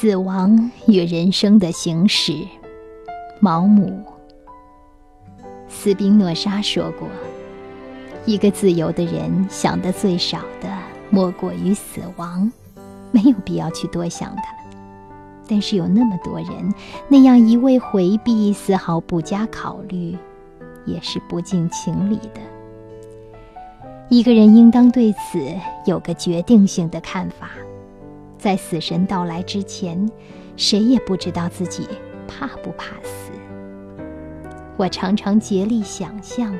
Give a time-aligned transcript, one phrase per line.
[0.00, 2.32] 死亡与人生的行驶，
[3.38, 4.02] 毛姆。
[5.68, 7.06] 斯宾诺莎说过
[8.24, 10.70] ：“一个自由的人想的最少的，
[11.10, 12.50] 莫过于死亡，
[13.10, 14.42] 没有必要去多想它。
[15.46, 16.74] 但是有那么多人，
[17.06, 20.16] 那样一味回避，丝毫不加考虑，
[20.86, 22.40] 也是不近情理的。
[24.08, 25.46] 一个人应当对此
[25.84, 27.50] 有个决定性的看法。”
[28.40, 30.10] 在死神到来之前，
[30.56, 31.86] 谁也不知道自己
[32.26, 33.30] 怕不怕死。
[34.78, 36.56] 我常常竭力想象，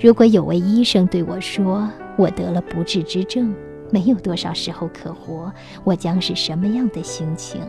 [0.00, 3.52] 如果有位医生对我说我得了不治之症，
[3.90, 5.52] 没有多少时候可活，
[5.82, 7.60] 我将是什么样的心情？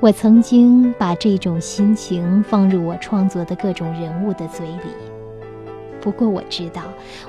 [0.00, 4.90] 我曾经把这种心情放入我创作的各种人物的嘴里，
[6.00, 6.82] 不过我知道，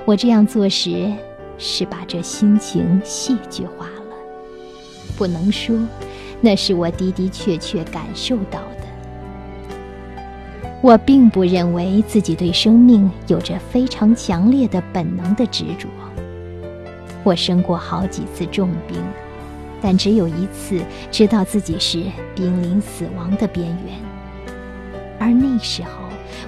[0.04, 1.12] 我这样做时
[1.58, 3.88] 是把这心情戏剧化。
[5.18, 5.76] 不能说，
[6.40, 8.86] 那是我的的确确感受到的。
[10.80, 15.88] 我并不认为自己对生命有着非常强烈的本能的执着。
[17.24, 18.96] 我生过好几次重病，
[19.82, 20.80] 但只有一次
[21.10, 22.04] 知道自己是
[22.36, 23.98] 濒临死亡的边缘，
[25.18, 25.90] 而那时候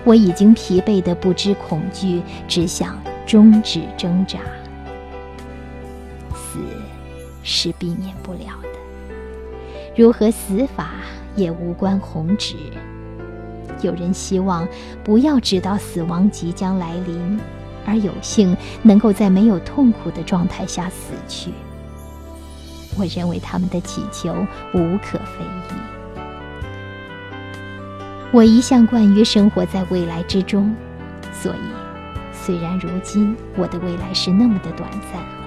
[0.04, 4.38] 我已经疲惫的不知恐惧，只想终止挣扎。
[6.32, 6.60] 死。
[7.42, 8.68] 是避免不了的，
[9.96, 10.90] 如何死法
[11.36, 12.56] 也无关宏旨。
[13.82, 14.68] 有人希望
[15.02, 17.40] 不要知道死亡即将来临，
[17.86, 21.50] 而有幸能够在没有痛苦的状态下死去。
[22.98, 24.34] 我认为他们的祈求
[24.74, 25.80] 无可非议。
[28.32, 30.74] 我一向惯于生活在未来之中，
[31.32, 31.58] 所以
[32.32, 35.39] 虽然如今我的未来是那么的短暂。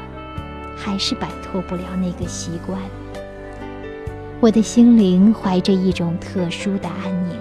[0.84, 2.78] 还是摆脱不了那个习惯。
[4.42, 7.38] 我的心灵怀着一种特殊的安宁，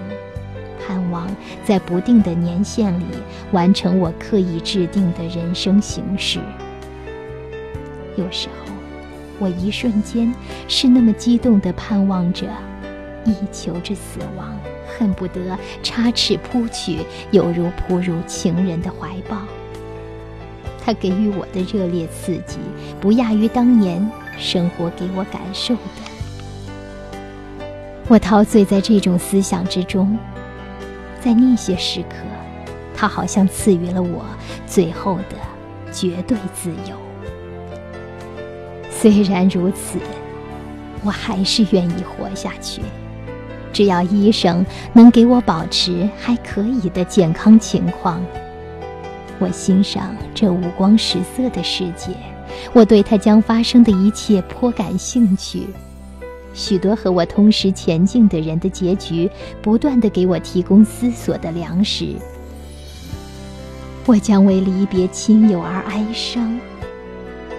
[0.79, 1.27] 盼望
[1.65, 3.05] 在不定的年限里
[3.51, 6.39] 完成我刻意制定的人生形式。
[8.15, 8.73] 有时候，
[9.39, 10.33] 我一瞬间
[10.69, 12.47] 是那么激动地盼望着，
[13.25, 16.99] 以求着死亡，恨不得插翅扑去，
[17.31, 19.39] 犹如扑入情人的怀抱。
[20.85, 22.57] 他给予我的热烈刺激，
[22.99, 24.05] 不亚于当年
[24.37, 25.81] 生活给我感受的。
[28.09, 30.17] 我陶醉在这种思想之中，
[31.21, 32.17] 在那些时刻，
[32.93, 34.25] 他好像赐予了我
[34.67, 35.37] 最后的
[35.93, 36.97] 绝对自由。
[38.91, 39.97] 虽然如此，
[41.01, 42.81] 我还是愿意活下去，
[43.71, 48.21] 只要医生能给我保持还可以的健康情况。
[49.43, 52.11] 我欣赏这五光十色的世界，
[52.71, 55.67] 我对它将发生的一切颇感兴趣。
[56.53, 59.29] 许多和我同时前进的人的结局，
[59.61, 62.15] 不断的给我提供思索的粮食。
[64.05, 66.57] 我将为离别亲友而哀伤，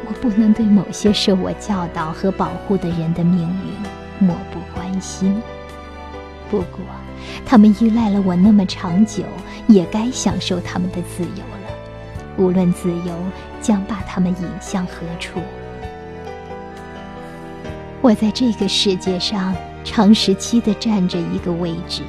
[0.07, 5.39] 我不能对某些受我教导和保护的人的命运漠不关心。
[6.51, 6.81] 不过，
[7.45, 9.23] 他们依赖了我那么长久，
[9.67, 11.64] 也该享受他们的自由了。
[12.37, 13.15] 无论自由
[13.61, 15.41] 将把他们引向何处，
[18.01, 22.03] 我在这个世界上长时期的占着一个位置，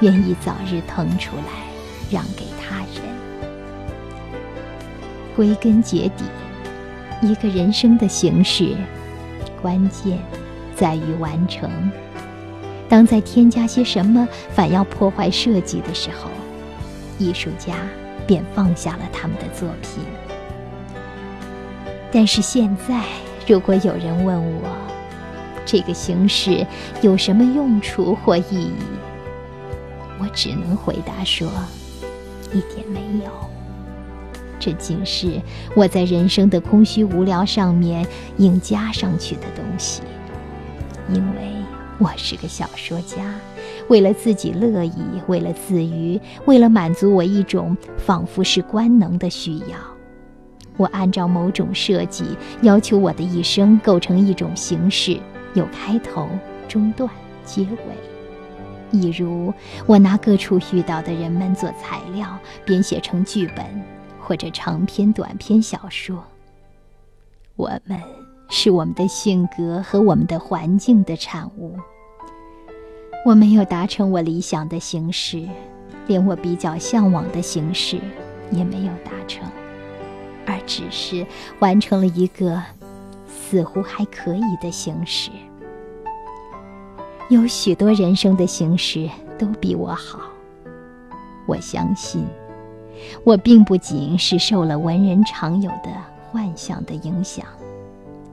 [0.00, 1.62] 愿意早日腾出来，
[2.10, 3.02] 让给他人。
[5.36, 6.24] 归根结底，
[7.22, 8.74] 一个人生的形式，
[9.62, 10.18] 关键
[10.74, 11.70] 在于完成。
[12.88, 16.28] 当在添加些什么，反要破坏设计的时候，
[17.16, 17.74] 艺术家。
[18.30, 20.04] 便放下了他们的作品。
[22.12, 23.02] 但是现在，
[23.44, 24.68] 如果有人问我，
[25.66, 26.64] 这个形式
[27.02, 28.72] 有什么用处或意义，
[30.20, 31.50] 我只能回答说，
[32.52, 33.32] 一点没有。
[34.60, 35.42] 这仅是
[35.74, 40.02] 我在人生的空虚无聊上面硬加上去的东西，
[41.08, 41.52] 因为
[41.98, 43.34] 我是个小说家。
[43.90, 49.76] 为了自己乐意，为了自娱，为了满足我一种仿佛是官能的需要，
[50.76, 52.24] 我按照某种设计
[52.62, 55.18] 要求我的一生构成一种形式，
[55.54, 56.28] 有开头、
[56.68, 57.10] 中断、
[57.44, 57.78] 结尾。
[58.92, 59.52] 一如
[59.86, 63.66] 我拿各处遇到的人们做材料，编写成剧本
[64.20, 66.22] 或者长篇、短篇小说。
[67.56, 68.00] 我们
[68.48, 71.76] 是我们的性格和我们的环境的产物。
[73.24, 75.46] 我没有达成我理想的形式，
[76.06, 77.98] 连我比较向往的形式
[78.50, 79.46] 也没有达成，
[80.46, 81.26] 而只是
[81.58, 82.60] 完成了一个
[83.28, 85.30] 似乎还可以的形式。
[87.28, 89.08] 有许多人生的形式
[89.38, 90.20] 都比我好。
[91.46, 92.24] 我相信，
[93.22, 95.90] 我并不仅是受了文人常有的
[96.30, 97.44] 幻想的影响。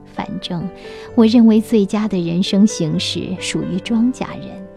[0.06, 0.68] 反正，
[1.14, 4.67] 我认为最佳的人生形式属于庄稼人。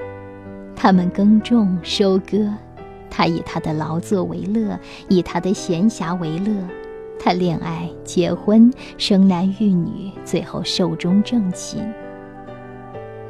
[0.83, 2.51] 他们耕种、收割，
[3.07, 4.79] 他以他的劳作为乐，
[5.09, 6.51] 以他的闲暇为乐。
[7.19, 11.87] 他恋爱、结婚、生男育女，最后寿终正寝。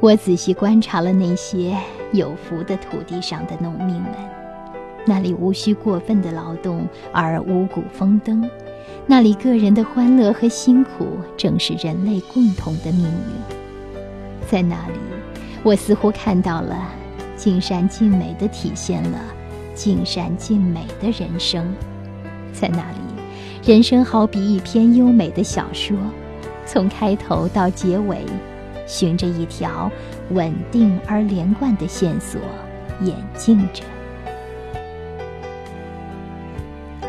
[0.00, 1.76] 我仔细观察了那些
[2.12, 4.14] 有福的土地上的农民们，
[5.04, 8.48] 那里无需过分的劳动而五谷丰登。
[9.06, 11.06] 那里个人的欢乐和辛苦，
[11.36, 14.40] 正是人类共同的命运。
[14.48, 14.94] 在那里，
[15.62, 16.88] 我似乎看到了
[17.42, 19.18] 尽善尽美的体现了
[19.74, 21.74] 尽善尽美的人生。
[22.52, 25.98] 在那里，人生好比一篇优美的小说，
[26.64, 28.18] 从开头到结尾，
[28.86, 29.90] 循着一条
[30.30, 32.40] 稳定而连贯的线索
[33.00, 33.82] 演进着。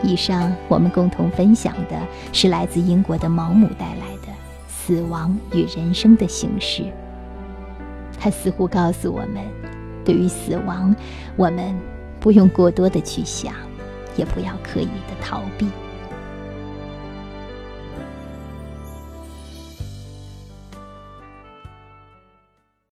[0.01, 1.95] 以上我们共同分享的
[2.31, 4.29] 是来自英国的毛姆带来的
[4.67, 6.81] 《死亡与人生的形式》。
[8.19, 9.43] 他似乎告诉我们，
[10.03, 10.95] 对于死亡，
[11.35, 11.75] 我们
[12.19, 13.53] 不用过多的去想，
[14.15, 15.67] 也不要刻意的逃避。